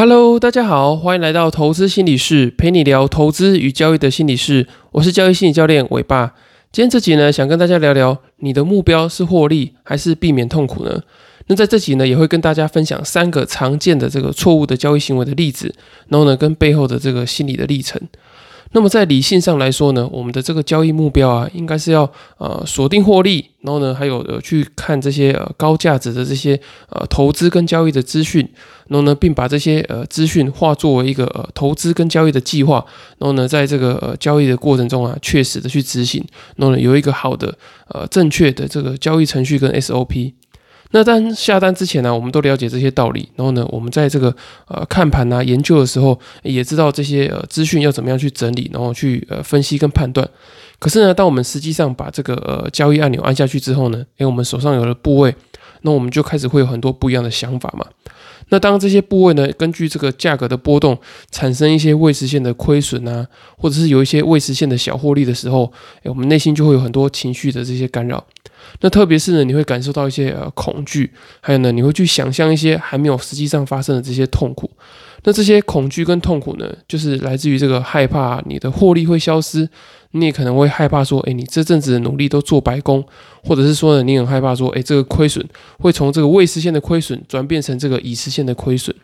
[0.00, 4.66] Hello，大家好，欢迎来到投资心理室，陪你聊投资与交易的心理室。
[4.92, 6.34] 我是交易心理教练伟爸。
[6.72, 11.02] 今天这集呢，想跟大家聊聊，你的目标是获利还是避免痛苦呢？
[11.48, 15.74] 那在这集呢，也会跟大家分享三个常见的这个错误的交易行为的例子，
[16.08, 18.00] 然后呢，跟背后的这个心理的历程。
[18.72, 26.54] 那么在理性上来说呢，我们的这个交易目标啊，应该是要呃锁定获利，然后呢，还有呃去看这些呃高价值的这些
[26.88, 28.48] 呃投资跟交易的资讯，
[28.86, 32.84] 然后呢，并把这些呃资讯化作为一个呃投资跟交易的计划，
[33.18, 37.52] 然后呢，在这个呃交易的过程中啊，确实的去执行，然后呢，有一个好的
[37.88, 40.34] 呃正确的这个交易程序跟 SOP。
[40.92, 44.34] 那在下单之前呢，我们都了解这些道理，然后呢，我们在这个
[44.66, 50.28] 呃看盘啊、研究的时候，也知道这些呃资讯要怎么样去整理，然后去呃分析跟判断。
[50.78, 55.34] 可是呢，当我们实际上把这个呃交易按钮按下去之后呢，诶，我们手上有了部位，
[55.82, 57.86] 那我们就开始会有很多不一样的想法嘛。
[58.50, 60.98] 那当这些部位呢，根据这个价格的波动，
[61.30, 68.24] 产生一些未实现的亏损啊，或者是有一些未实现的小获利的时候，诶，我们内心就会有很多情绪的这些干扰。
[68.82, 71.10] 那特别是呢，你会感受到一些呃恐惧，
[71.40, 74.70] 还有呢，你会去想象一些还没有实际上发生的这些痛苦。
[75.24, 79.68] 那这些恐惧跟痛苦呢，就是来自于这个害怕你的获利会消失，
[80.12, 83.04] 你也可能会害怕说，哎，你这阵子的努力都做白工，
[83.44, 85.46] 或者是说呢，你很害怕说，哎，这个亏损
[85.78, 88.94] 会从这个未实现的亏损转变成这个已实现的亏损。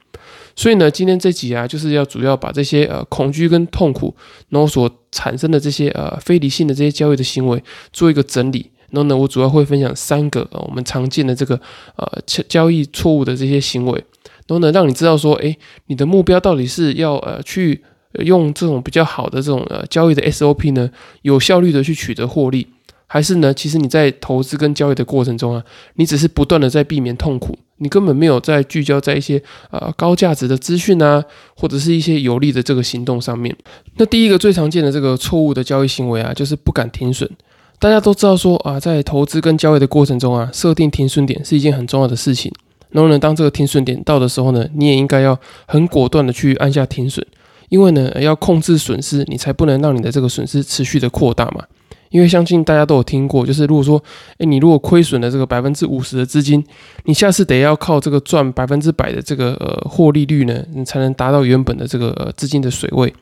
[0.57, 4.15] 所以呢，今天这集啊，就是要主要把这些呃恐惧跟痛苦，
[4.49, 7.62] 然后所产生的这些呃非理性的这些交易的行为
[7.93, 8.71] 做一个整理。
[8.91, 11.61] 然后呢，我主要会分享三个我们常见的这个
[11.97, 13.93] 呃交易错误的这些行为，
[14.47, 17.83] 然后呢，让你知道说，哎，你的目标到底是要呃去
[18.25, 20.91] 用这种比较好的这种呃交易的 SOP 呢，
[21.22, 22.67] 有效率的去取得获利，
[23.06, 25.62] 还是呢，其实你在投资跟交易的过程中啊，
[25.95, 31.25] 你只是不断的在避免痛苦，你根本没有在聚焦在一些呃高价值的资讯啊，
[31.56, 33.56] 或者是一些有利的这个行动上面。
[33.97, 37.31] 那第一个最常见的这个错误的交易行为啊，就是不敢停损。
[37.78, 42.50] 大家都知道说啊，在投资跟交易的过程中啊，设定停损点是一件很重要的事情。
[42.88, 47.26] 然后呢，当这个停损点到的时候呢，你也应该要很果断的去按下停损，
[47.69, 51.65] 因为呢，要控制损失，你才不能让你的这个损失持续的扩大嘛。
[52.10, 54.03] 因为相信大家都有听过，就是如果说，
[54.38, 56.65] 哎，你如果亏损了这个百分之五十的资金，
[57.05, 63.12] 你下次得要靠这个赚百分之百的这个呃获利率呢，你才能达到原本的这个资金的水位。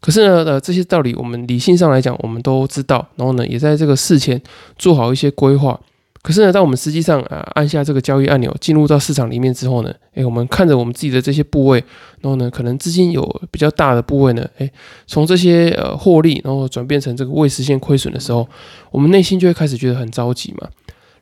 [0.00, 4.40] 可是呢，呃，这些道理我们理性上来讲，我们都知道，然后呢，也在这个事前
[4.78, 5.80] 做好一些规划。
[6.26, 11.78] 可是呢，当我们实际上啊按下这个交易按钮，进入到市场里面之后呢，诶，我们看着我们自己的这些部位，
[12.20, 13.22] 然后呢，可能资金有
[13.52, 14.68] 比较大的部位呢，诶，
[15.06, 18.44] 从这些呃获利，然后转变成这个未实现亏损的时候，
[18.90, 20.68] 我们内心就会开始觉得很着急嘛。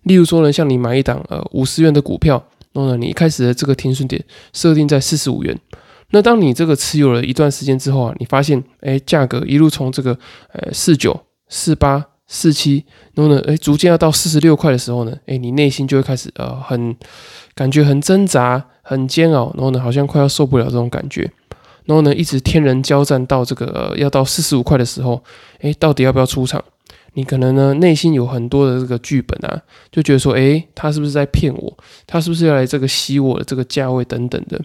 [0.04, 5.54] 例如说呢，像你买一档呃五十元的股票，然后呢，你一开始的这个停损点设定在四十五元。
[6.12, 10.18] 那当你这个持有了一段时间之后啊，你发现，哎，价格一路从这个，
[10.54, 11.20] 呃，四九、
[11.50, 16.96] 四八、四七，然后呢，哎，逐渐要到四十六块的时候呢，哎，你内心就会开始，呃，很
[17.54, 21.30] 感觉很挣扎、很煎熬，然后呢，好像快要受不了这种感觉，
[21.84, 25.22] 然后呢，一直天人交战到这个要到四十五块的时候，
[25.60, 26.62] 哎，到底要不要出场？
[27.16, 31.78] 你可能呢内心有很多的这个剧本啊，就觉得说，哎，他是不是在骗我？
[32.06, 34.60] 他是不是要来这个吸我的这个价位等等的？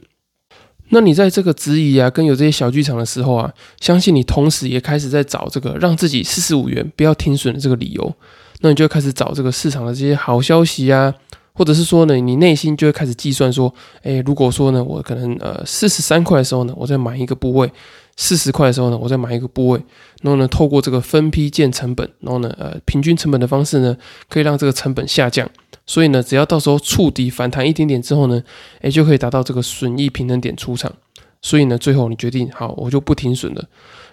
[0.89, 8.13] 那你在这个质疑啊，跟有这些小剧场的时候啊，相信你同时也开始在找这个让自己四十五元不要停损的这个理由。
[8.61, 11.13] 那你就开始找这个市场的这些好消息啊，
[11.53, 13.73] 或者是说呢，你内心就会开始计算说，
[14.03, 17.71] 哎，如果说呢，我可能呃四十三块的时候呢，我再买一个部位。
[18.21, 19.81] 四十块的时候呢，我再买一个部位，
[20.21, 23.95] 然后呢，透过这个分批建成本，然后呢，呃，平均成本的方式呢，
[24.27, 25.49] 可以让这个成本下降。
[25.85, 28.43] 所以呢，只要到时候触底反弹一点点之后呢，
[28.81, 30.93] 哎，就可以达到这个损益平衡点出场。
[31.41, 33.63] 所以呢，最后你决定好，我就不停损了。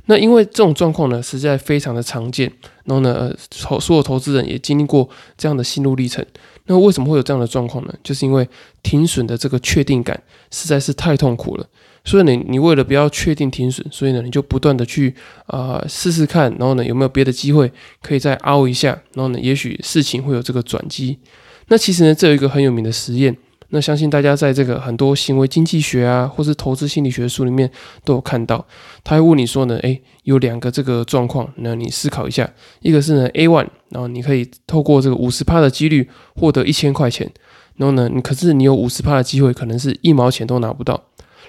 [0.04, 2.50] 那因为这种状况呢，实在非常的常见。
[2.84, 6.24] 然后呢，投所有投资人也经历过这样的心路历程。
[6.66, 7.94] 那为什么会有这样的状况呢？
[8.04, 8.48] 就是因为
[8.84, 11.66] 停损的这个确定感实在是太痛苦了。
[12.06, 15.12] 所以呢，你为了不要确定停损，所以呢，你就不断的去
[15.46, 17.70] 啊试试看，然后呢，有没有别的机会
[18.00, 21.18] 可以再凹一下，然后呢，也许事情会有这个转机。
[21.66, 23.36] 那其实呢，这有一个很有名的实验，
[23.70, 27.68] 那相信大家在这个很多行为经济学啊，或是投资心理学书里面
[28.04, 28.64] 都有看到。
[29.02, 32.48] 他会问你说呢，诶，有两个这个状况，那你思考一下，
[32.82, 37.28] 一个是呢 A one，然后你可以透过这个五十趴的几率获得一千块钱，
[37.74, 41.02] 然后呢，你可是你有五十趴的机会，可能是一毛钱都拿不到。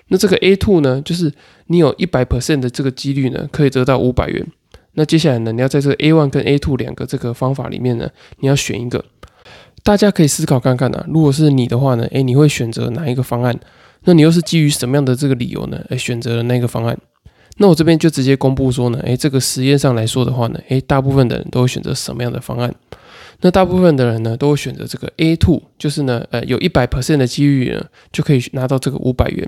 [0.08, 1.32] 那这个 A two 呢，就是
[1.68, 4.46] 你有一百 percent 的这个几率呢，可以得到五百元。
[4.94, 8.10] 那接下来呢，你要在这个 A one 跟 A two 两个这个方法里面呢，
[8.40, 9.04] 你要选一个。
[9.84, 13.58] 大家可以思考看看啊，如果是你的话呢，诶，你会选择哪一个方案？
[14.04, 15.80] 那你又是基于什么样的这个理由呢？
[15.90, 16.98] 哎，选择了那个方案？
[17.58, 22.74] 那我这边就直接公布说呢，哎，这个实验上来说的话呢，哎，大部分的人都会选择什么样的方案？
[23.42, 29.48] 那大部分的人呢，都会选择这个 A two，就是呢，呃，有一百 percent 的几率呢，就可以拿到这个五百元。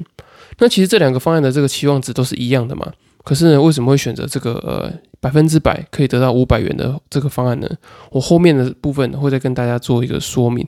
[0.60, 2.92] 那其实这两个方案的这个期望值都是一样的嘛？
[3.24, 7.70] 可是呢，为什么会选择这个呃百分之百可以得到五百元的这个方案呢？
[8.12, 10.68] 我后面的部分会再跟大家做一个说明。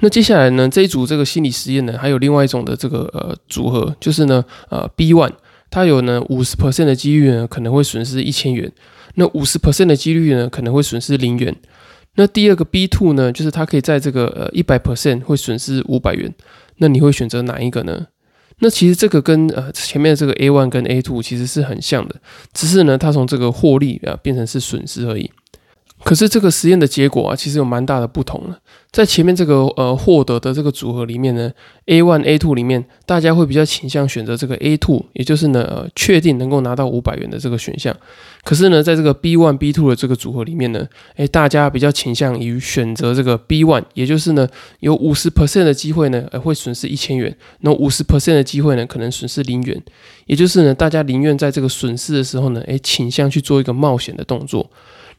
[0.00, 5.32] 那接下来呢，这一组这个心理实验呢，还有另外一种的这个呃组合，就是呢，呃 B one，
[5.70, 8.70] 它有呢五十 percent 的几率呢可能会损失一千元，
[9.14, 11.56] 那五十 percent 的几率呢可能会损失零元。
[12.16, 16.34] 那第二个 B two 呢，就是它可以在这个呃一百 percent 会损失五百元。
[16.78, 18.06] 那你会选择哪一个呢？
[18.58, 22.16] 那其实这个跟呃前面这个 A one 跟 A two 其实是很像的，
[22.52, 25.30] 只是呢它从这个获利啊变成是损失而已。
[26.04, 28.58] 可是这个实验的结果啊，其实有蛮大的不同了。
[28.96, 31.52] 在前面这个呃获得的这个组合里面呢
[31.84, 37.94] ，A one A two 里面，大家会比较倾向选择这个 A two，也就是呢呃确定能够拿到五百元的这个选项。
[38.42, 44.48] 可是呢，在这个 B one B two 的这个组合里面呢，诶，大家比较倾向于选择这个 B one，也就是呢
[44.80, 49.78] 有五十 percent 的机会呢，呃会损失一千元，那五十 percent 的机会呢可能损失零元，
[50.24, 54.70] 也就是呢大家宁愿在这个损失的时候呢，诶倾向去做一个冒险的动作。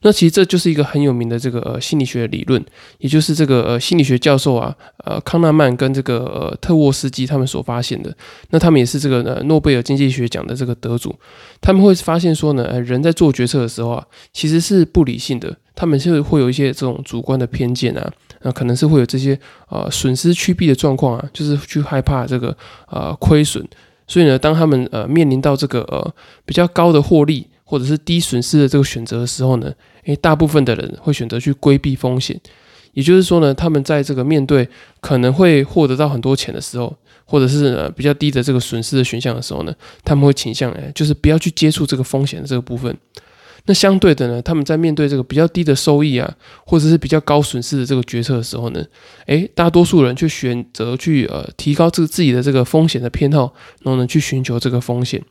[0.02, 2.64] 那其实这就是一个很有名的这个呃心理学理论，
[3.00, 4.74] 也就是这个呃心理学教授啊，
[5.04, 8.16] 呃康纳曼跟这个呃特沃斯基他们所发现的。
[8.52, 11.16] 那他们也是这个呃诺贝尔经济学奖的这个得主。
[11.60, 19.38] 他们会发现说呢，呃人在做决策的时候啊，其实是不理性的，他们是会有一些这种主观的偏见啊，那可能是会有这些
[19.70, 22.56] 呃损失趋避的状况啊，就是去害怕这个
[22.92, 23.68] 呃亏损。
[24.06, 26.14] 所以呢，当他们呃面临到这个呃
[26.46, 27.48] 比较高的获利。
[27.70, 29.74] 或者是低损失的这个选择的时候呢，
[30.06, 32.40] 诶，大部分的人会选择去规避风险，
[32.94, 34.70] 也就是说呢，他们在这个面对
[35.02, 39.76] 可能会获得到很多钱的时候，或者是比较低的这个损失的选项的时候呢，
[40.06, 42.98] 他们会倾向诶，就是不要去接触这个风险的这个部分。
[43.68, 46.36] 那相对的呢，他们在面对这个比较低的收益啊，
[46.66, 48.84] 或者是比较高损失的这个决策的时候呢，
[49.28, 53.54] 诶，大多数人却选择去呃提高这个自己的这个风险的偏好，
[53.84, 55.22] 然后呢去寻求这个风险。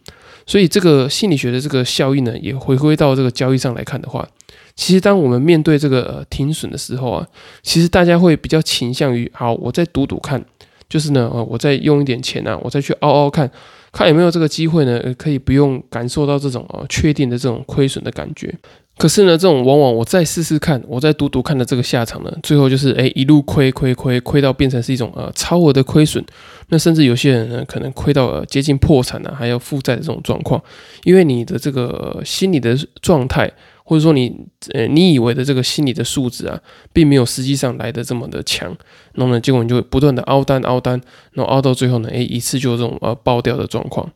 [0.47, 4.29] 所以这个心理学的这个效应呢，也回归到这个交易上来看的话，
[4.77, 7.27] 其实当我们面对这个呃停损的时候啊，
[7.63, 10.45] 其实大家会比较倾向于，好，我再赌赌看，
[10.89, 13.51] 就是呢，呃，我再用一点钱啊，我再去凹凹看，
[13.97, 18.55] 看有没有这个机会呢，可以不用感受到这种啊确定的这种亏损的感觉。
[18.99, 26.25] 可是呢，这种往往我再试试看，我再赌赌看的这个下场呢，最后就是哎一路亏亏亏亏到变成是一种呃超额的亏损，
[26.69, 30.63] 那甚至有些人呢可能亏到呃接近破产啊，还要负债的这种状况，
[31.05, 33.53] 因为你的这个心理的状态，
[33.85, 34.35] 或者说你
[34.73, 36.59] 呃你以为的这个心理的素质啊，
[36.95, 38.75] 并没有实际上来的这么的强，
[39.17, 40.99] 那么结果你就会不断的凹单凹单，
[41.33, 44.11] 然后凹到最后呢，哎一次就这种呃爆掉的状况。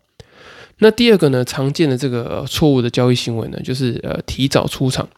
[0.81, 5.09] 那第二个呢，常见的这个错误的交易行为呢，就是呃提早出场。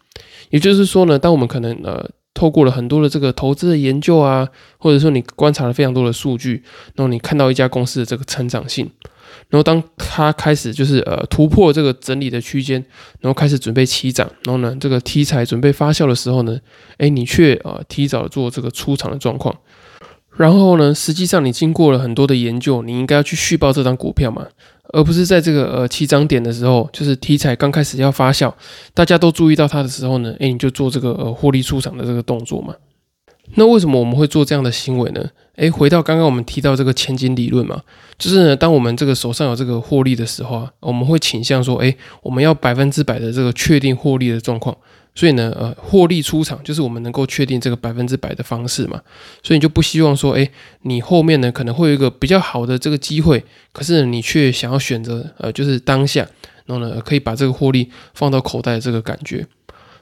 [0.51, 6.63] 也就是说呢，当我们可能呃透过了很多的这个投资的研究啊，或者说你观察了非常多的数据，
[6.95, 8.91] 然后你看到一家公司的这个成长性，
[9.49, 12.85] 然后当它开始就是呃突破这个整理的区间，
[13.21, 16.59] 然后开始准备起涨，然后呢这个题材准备发酵的时候呢，
[16.99, 19.57] 哎你却呃提早做这个出场的状况。
[20.35, 24.47] 然后呢，实际上你经过了很多的研究，你应该要去续报这张股票嘛，
[24.93, 28.53] 而不是在这个呃起涨点的时候，就是题材刚开始要发酵，
[28.93, 32.75] 大家都注意到它的时候呢，哎，你就做这个呃获利出场的这个动作嘛。
[33.55, 35.25] 那为什么我们会做这样的行为呢？
[35.57, 37.81] 诶，回到刚刚我们提到这个前景理论嘛，
[38.17, 44.77] 就是呢，当我们这个手上有这个获利的时候啊，我们会倾向说，诶，我们要百分之百的这个确定获利的状况。
[45.15, 49.01] 所以呢，呃，获利出场就是我们能够确定这个百分之百的方式嘛。
[49.43, 50.51] 所以你就不希望说，哎，
[50.83, 56.27] 你后面呢可能会有一个比较好的这个机会，可是你却想要选择，呃，就是当下，
[56.65, 59.47] 然后呢可以把这个获利放到口袋这个感觉。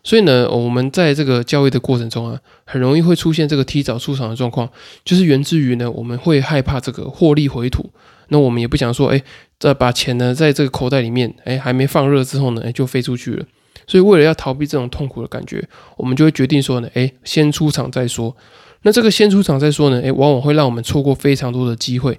[0.03, 4.67] 所以呢，我们在这个交易的过程中啊，很容易会出现这个提早出场的状况，
[5.05, 7.91] 就是源自于呢，我们会害怕这个获利回吐。
[8.29, 9.21] 那我们也不想说，哎，
[9.59, 13.45] 再把钱呢在这个口袋里面，哎，还没放热之后呢，哎，就飞出去了。
[13.91, 18.37] 所以，为了要逃避这种痛苦的感觉，我们就会决定说呢，诶，先出场再说。
[18.83, 22.17] 那这个先出场再说呢，诶，往往会让我们错过非常多的机会。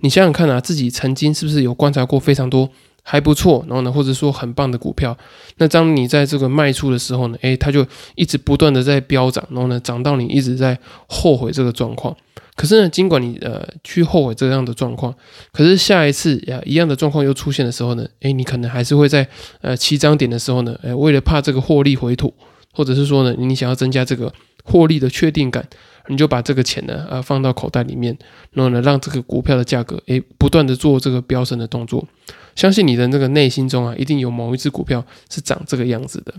[0.00, 2.68] 你想想看啊，自己曾经是不是有观察过非常多
[3.04, 5.16] 还不错，然后呢，或者说很棒的股票？
[5.58, 7.86] 那当你在这个卖出的时候呢，诶，它就
[8.16, 10.76] 一直不断的在飙涨，然后呢，涨到你一直在
[11.06, 12.16] 后悔这个状况。
[12.54, 15.14] 可是呢，尽管你呃去后悔这样的状况，
[15.52, 19.26] 可是下一次呀一样的状况又出现的时候呢，诶，你可能还是会在
[19.62, 22.32] 呃起涨点的时候呢，诶，为了怕这个获利回吐，
[22.72, 24.32] 或者是说呢，你想要增加这个
[24.64, 25.66] 获利的确定感，
[26.08, 28.16] 你就把这个钱呢，呃，放到口袋里面，
[28.52, 32.06] 然后呢，让这个股票的价格，诶，不断的做这个飙升的动作。
[32.54, 36.34] 相信你的那个内心中啊，一定有某一只股票是长这个样子的。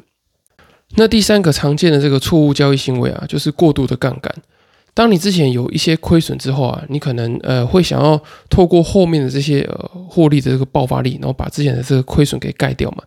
[0.96, 4.32] 那第三个常见的这个错误交易行为啊，就是过度的杠杆。
[4.96, 13.04] 当你之前有一些亏损之后啊，你可能呃会想要透过后面的这些呃获利的这个爆发力，然后把之前的这个亏损给盖掉嘛。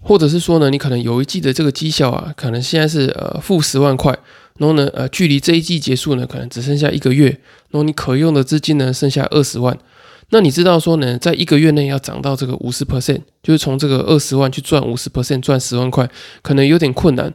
[0.00, 4.16] 或者是说呢，你可能有一季的这个绩效啊，可能现在是呃负十万块，
[4.58, 7.28] 然后呢呃距离这一季结束呢，可能只剩下一个月，
[7.70, 9.78] 然后你可用的资金呢剩下二十万。
[10.30, 16.08] 那你知道说呢，在一个月内要涨到这个五十 percent，就是从这个二十万去赚五十 percent，赚十万块，
[16.40, 17.32] 可能有点困难。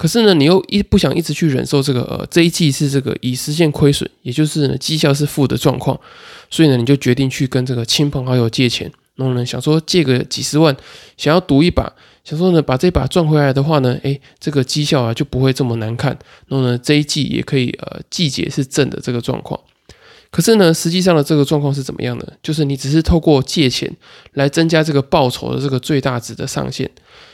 [0.00, 6.00] 可是呢，你又一不想一直去忍受这个呃这一季是这个已实现亏损，也就是呢绩效是负的状况，
[6.48, 10.74] 所以呢你就决定去跟这个亲朋好友借钱，然后呢想说借个几十万，
[11.18, 11.92] 想要赌一把，
[12.24, 19.60] 想说呢把这把赚回来的话呢，诶，这个绩效啊就不会这么难看，然后呢这一季也可以呃季节是正的这个状况。
[20.30, 22.34] 可是呢，实际上的这个状况是怎么样的？
[22.40, 23.90] 就是你只是透过借钱
[24.34, 26.88] 来增加这个报酬的这个最大值的上限，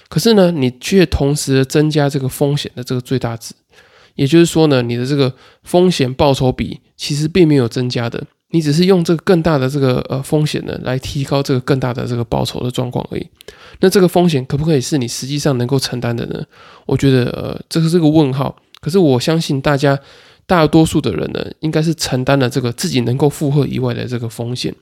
[0.08, 3.54] 可是呢，你却同时增加这个风险的这个最大值。
[4.14, 5.30] 也就是说呢，你的这个
[5.62, 13.26] 风险报酬比其实并没有增加的，你只是用这个更大的这个呃风险呢来提高这个更大的这个报酬的状况而已。
[13.80, 16.42] 那这个风险可不可以是你实际上能够承担的呢？
[16.86, 18.56] 我觉得呃，这个是个问号。
[18.80, 20.00] 可是我相信大家。
[20.46, 24.74] 大多数的人呢，应该是承担了这个自己能够负荷以外的这个风险。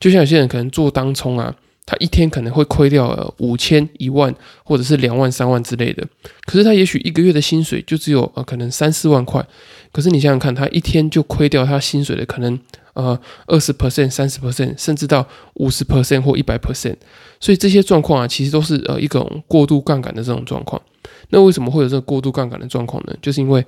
[0.00, 1.54] 就像有些人可能做当冲啊，
[1.86, 6.04] 他一天可能会亏掉五千、一万，或者是两万、三万之类的。
[6.46, 9.46] 可是他也许一个月的薪水就只有呃可能三四万块。
[9.92, 12.58] 可是你想想看，他一天就亏掉他薪水的可能
[12.94, 13.16] 呃
[13.46, 16.96] 二十 percent、三十 percent，甚至到五十 percent 或一百 percent。
[17.38, 20.82] 所以这些状况啊，其实都是呃一种过度杠杆的这种状况。
[21.28, 23.14] 那为什么会有这个过度杠杆的状况呢？
[23.22, 23.64] 就是因为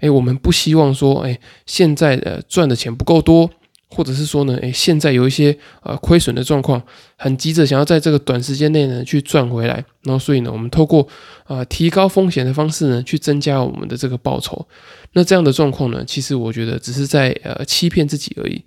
[0.00, 3.50] 哎，我们不希望说，哎，现在呃赚的钱不够多，
[3.88, 6.82] 或者是说呢，哎，现在有一些呃亏损的状况，
[7.16, 11.06] 很急着想要在这个短时间内呢去赚回来，然后所以呢，我们透过
[11.44, 14.66] 啊提高风险的方式呢，去增加我们的这个报酬。
[15.12, 18.62] 那这样的状况呢，其实我觉得只是在呃欺骗自己而已。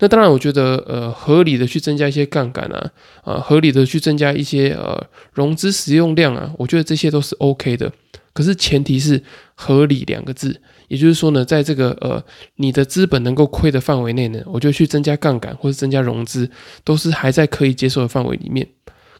[0.00, 2.90] 那当然，我觉得呃合理的去增加一些杠杆啊，
[3.24, 7.90] 啊合理的去增加一些呃融资使用量啊，我觉得这些都是 OK 的。
[8.32, 9.20] 可是前提是
[9.56, 10.60] 合理两个字。
[10.88, 12.22] 也就是说呢，在这个呃
[12.56, 16.50] 你的资本能够亏的范围内呢，我就去增加杠杆或者增加融资，
[16.82, 18.66] 都是还在可以接受的范围里面。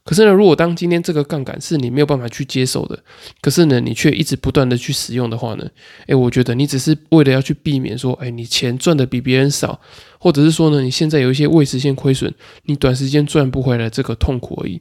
[0.05, 2.99] 可是呢，如果当今天这个杠杆是你没有办法去接受的，
[3.43, 5.69] 可是呢，你却一直不断的去使用的话呢，
[6.07, 9.79] 诶，我觉得你只是为了要去避免说，诶，你钱赚的比别人少，
[10.19, 12.33] 或者是说呢，你现在有一些未实现亏损，
[12.65, 14.81] 你短时间赚不回来这个痛苦而已。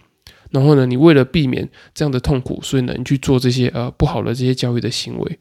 [0.52, 5.40] 然后呢，你为了避免这样的痛苦，所以呢，你去做这些呃不好的这些交易的行为。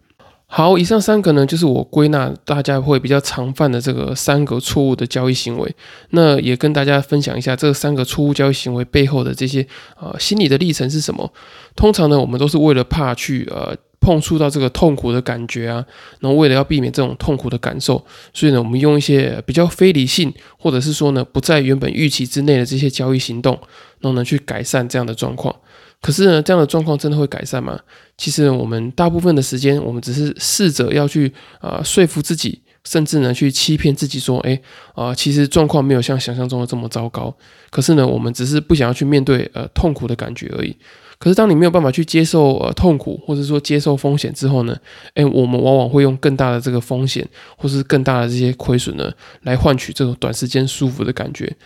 [0.48, 5.74] 好，以上三个呢，就是我归纳大家会比较常犯的这个三个错误的交易行为。
[6.10, 9.66] 那也跟大家分享一下这三个错误交易行为背后的这些
[10.00, 11.30] 呃心理的历程是什么。
[11.74, 15.84] 通常呢，我们都是为了怕去呃碰触到这个痛苦的感觉啊，
[16.20, 23.52] 然后为了要避免这种痛苦的感受，所以呢，我们用一些比较非理性，或者是说呢不在原本预期之内的这些交易行动，
[23.98, 25.54] 然后呢去改善这样的状况。
[26.02, 27.80] 可是呢，这样的状况真的会改善吗？
[28.16, 34.60] 其实我们大部分的时间，我们只是试着要去啊说服自己，甚至呢去欺骗自己说，哎
[34.94, 37.34] 啊，其实状况没有像想象中的这么糟糕。
[37.70, 40.76] 可是呢，我们只是不想要去面对呃痛苦的感觉而已。
[41.18, 44.76] 可是当你没有办法去接受呃痛苦，或者说接受风险之后呢，
[45.14, 47.26] 哎，我们往往会用更大的这个风险，
[47.56, 49.10] 或是更大的这些亏损呢，
[49.42, 51.56] 来换取这种短时间舒服的感觉。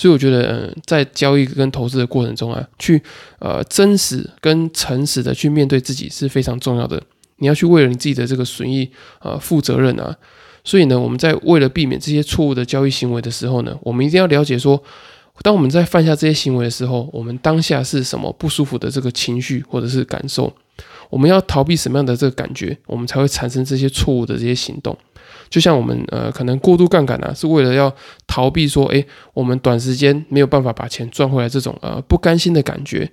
[0.00, 3.02] 所以我觉得，嗯，在交易跟投资的过程中啊，去
[3.38, 7.02] 呃真实跟诚实的去面对自己是非常重要的。
[7.36, 8.90] 你要去为了你自己的这个损益
[9.20, 10.16] 呃负责任啊。
[10.64, 14.82] 所以呢，我们在为了避免这些错误的交易行为的时候呢，我们一定要了解说，
[15.42, 20.50] 当我们在犯下这些行为的时候，我们当下是什么不舒服的这个情绪或者是感受，
[21.10, 24.96] 我们要逃避什么样的这个感觉，我们才会产生这些错误的这些行动。
[25.50, 27.92] 就像我们呃，可能过度杠杆呢，是为了要
[28.26, 29.04] 逃避说，诶，
[29.34, 33.10] 我们短时间没有办法把钱赚回来这种呃不甘心的感觉，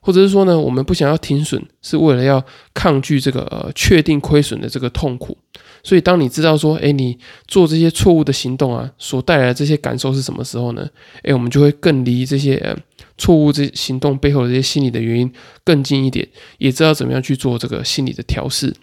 [0.00, 5.36] 或者是说呢，我们不想要停损，是为了要抗拒这个呃确定亏损的这个痛苦。
[5.82, 7.16] 所以，当你知道说，诶，你
[7.46, 10.86] 做这些错误的行动啊，所带来的这些感受是什么时候呢？
[11.22, 12.76] 诶，我们就会更离这些
[13.16, 15.32] 错误这行动背后的这些心理的原因
[15.64, 16.28] 更近一点，
[16.58, 18.74] 也知道怎么样去做这个心理的调试。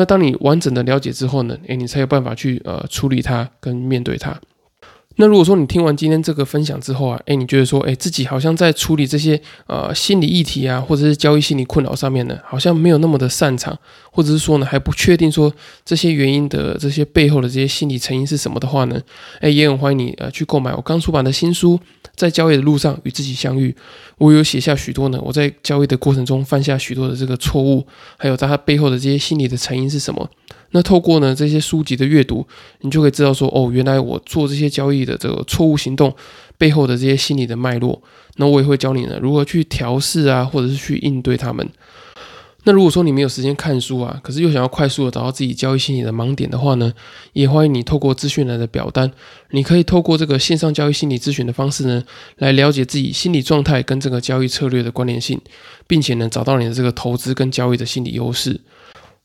[0.00, 1.54] 那当你完整的了解之后呢？
[1.66, 4.34] 诶，你才有办法去呃处理它跟面对它。
[5.20, 13.78] 那如果说你听完今天这个分享之后啊，哎，你觉得说，哎，自己好像在处理这些呃心理议题啊，或者是交易心理困扰上面呢，好像没有那么的擅长，
[14.10, 15.52] 或者是说呢还不确定说
[15.84, 18.98] 这些原因的这些背后的这些心理成因是什么的话呢，
[19.40, 21.78] 哎，也很欢迎你呃去购买我刚出版的新书，
[22.16, 23.76] 在交易的路上与自己相遇。
[24.16, 27.86] 我有写下许多呢，我在交易的过程中犯下许多的这个错误，
[28.16, 30.30] 还有在它背后的这些心理的成因是什么。
[30.72, 32.46] 那透过呢这些书籍的阅读，
[32.80, 36.14] 你就可以知道说，哦，原来我做这些交易的这个错误行动
[36.56, 38.00] 背后的这些心理的脉络。
[38.36, 41.68] 那我也会教你呢如何去调试啊，或者是去应对他们。
[42.64, 46.92] 那如果说你没有时间看书啊，可是又想要快速的找到自己交易心理的盲点的话呢，
[47.32, 49.10] 也欢迎你透过资讯栏的表单，
[49.52, 52.04] 你可以透过这个线上交易心理咨询的方式呢，
[52.36, 55.40] 来了解自己心理状态跟这个交易策略的关联性，
[55.86, 58.60] 并且呢找到你的这个投资跟交易的心理优势。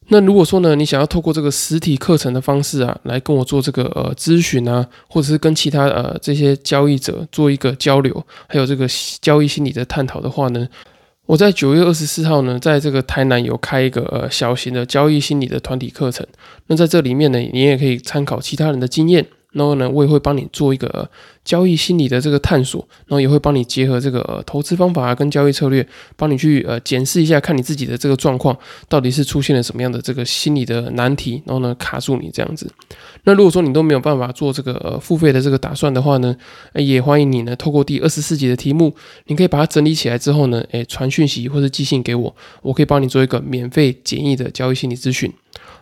[0.08, 8.88] 那如果说呢，你想要透过这个实体课程的方式啊，来跟我做这个呃咨询啊，或者是跟其他呃这些交易者做一个交流，还有这个
[9.20, 10.68] 交易心理的探讨的话呢，
[11.26, 16.26] 我在九月二十四号呢，在这个台南有开一个呃小型的交易心理的团体课程。
[16.68, 19.26] 那在这里面呢，你也可以参考其他人的经验。
[19.56, 21.10] 然后呢，我也会帮你做一个
[21.46, 28.56] 交易心理的这个探索，然后也会帮你结合这个投资方法跟交易策略，帮你去呃检视一下，看你自己的这个状况
[28.90, 32.70] 到底是出现了什么样的这个心理的难题，然后呢卡住你这样子。
[33.24, 36.36] 那如果说你都没有办法做这个付费的这个打算的话呢，
[36.74, 38.94] 也欢迎你呢透过第二十四集的题目，
[39.28, 45.32] 你可以把它整理起来之后呢，诶传讯息或者寄信给我，我可以帮你做一个免费简易的交易心理咨询。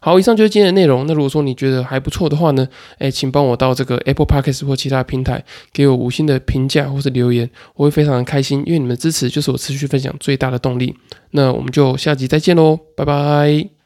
[0.05, 1.07] 好，以上就是今天的内容。
[1.07, 2.67] 那如果说你觉得还不错的话呢，
[2.97, 5.41] 哎，请帮我到这个 Apple Podcast 或其他平台
[5.71, 10.93] 给我五星的评价或是留言，我会非常的开心，因为你们的支持就是我持续分享最大的动力。
[11.31, 13.82] 那我们就下集再见喽，拜拜。